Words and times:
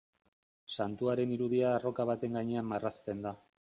Santuaren 0.77 1.33
irudia 1.35 1.67
arroka 1.75 2.07
baten 2.13 2.39
gainean 2.39 2.67
marrazten 2.71 3.23
da. 3.29 3.35